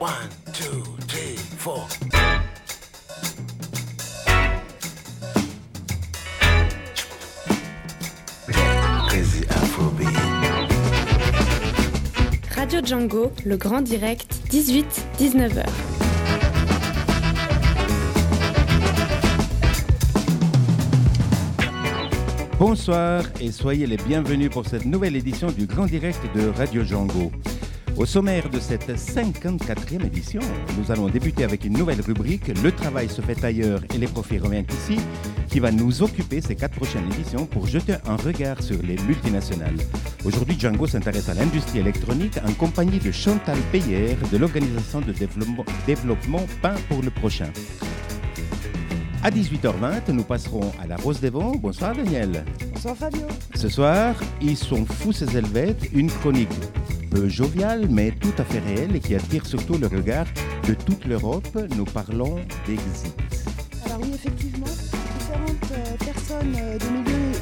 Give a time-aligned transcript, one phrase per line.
[0.00, 1.86] One, two, three, four.
[9.08, 10.08] Crazy Afrobeat.
[12.56, 15.66] Radio Django, le grand direct, 18-19h.
[22.58, 27.30] Bonsoir et soyez les bienvenus pour cette nouvelle édition du Grand Direct de Radio Django.
[28.00, 30.40] Au sommaire de cette 54e édition,
[30.78, 34.38] nous allons débuter avec une nouvelle rubrique, Le travail se fait ailleurs et les profits
[34.38, 34.98] reviennent ici,
[35.50, 39.76] qui va nous occuper ces quatre prochaines éditions pour jeter un regard sur les multinationales.
[40.24, 45.66] Aujourd'hui, Django s'intéresse à l'industrie électronique en compagnie de Chantal Peyer de l'Organisation de développement,
[45.86, 47.50] développement Pain pour le prochain.
[49.22, 51.52] À 18h20, nous passerons à la Rose des Vents.
[51.54, 52.46] Bonsoir Daniel.
[52.72, 53.26] Bonsoir Fabio.
[53.54, 56.48] Ce soir, ils sont fous ces Helvètes, une chronique
[57.10, 60.26] peu joviale mais tout à fait réelle et qui attire surtout le regard
[60.66, 61.58] de toute l'Europe.
[61.76, 62.36] Nous parlons
[62.66, 63.14] d'exit.
[63.86, 67.32] Alors oui, effectivement, différentes euh, personnes euh, des milieux,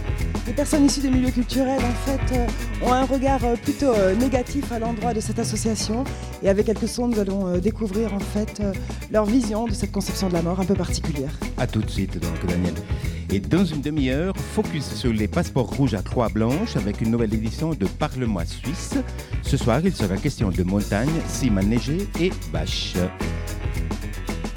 [0.46, 4.78] des personnes issues des milieux culturels en fait euh, ont un regard plutôt négatif à
[4.78, 6.04] l'endroit de cette association.
[6.42, 8.62] Et avec quelques sons, nous allons découvrir en fait
[9.10, 11.32] leur vision de cette conception de la mort un peu particulière.
[11.56, 12.74] À tout de suite donc Daniel.
[13.30, 17.34] Et dans une demi-heure, focus sur les passeports rouges à croix blanche avec une nouvelle
[17.34, 18.94] édition de Parle-moi Suisse.
[19.42, 22.94] Ce soir, il sera question de montagne, cime enneigée et bâche.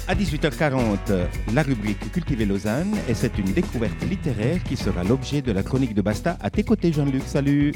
[0.08, 0.96] À 18h40,
[1.54, 5.94] la rubrique Cultiver Lausanne et c'est une découverte littéraire qui sera l'objet de la chronique
[5.94, 6.38] de Basta.
[6.40, 7.72] À tes côtés, Jean-Luc, salut.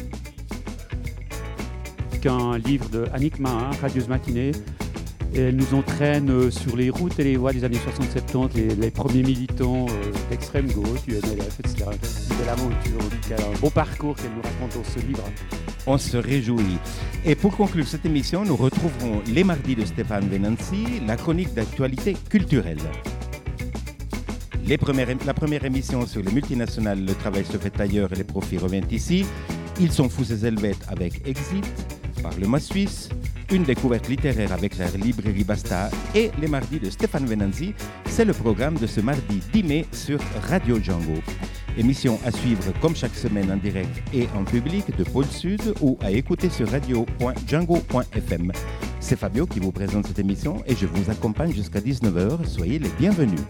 [2.22, 4.52] qu'un livre de Annick Mahin, Radieuse matinée.
[5.34, 9.22] Elle nous entraîne euh, sur les routes et les voies des années 60-70, les, premiers
[9.22, 11.84] militants euh, d'extrême gauche, du NLF, etc.
[12.48, 15.24] Aventure, en tout cas, un beau parcours qu'elle nous raconte dans ce livre.
[15.86, 16.78] On se réjouit.
[17.24, 22.16] Et pour conclure cette émission, nous retrouverons les mardis de Stéphane Venanzi, la chronique d'actualité
[22.30, 22.78] culturelle.
[24.68, 28.90] La première émission sur les multinationales, le travail se fait ailleurs et les profits reviennent
[28.90, 29.24] ici.
[29.80, 31.64] Ils sont fous ces Helvètes avec Exit,
[32.22, 33.08] Parle-moi Suisse,
[33.50, 37.74] une découverte littéraire avec la librairie Basta et les mardis de Stéphane Venanzi.
[38.06, 40.18] C'est le programme de ce mardi 10 mai sur
[40.48, 41.20] Radio Django.
[41.78, 45.98] Émission à suivre comme chaque semaine en direct et en public de Pôle Sud ou
[46.02, 48.52] à écouter sur radio.django.fm.
[49.00, 52.46] C'est Fabio qui vous présente cette émission et je vous accompagne jusqu'à 19h.
[52.46, 53.40] Soyez les bienvenus.